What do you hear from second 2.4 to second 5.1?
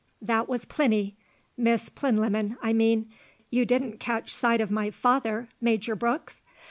I mean. You didn't catch sight of my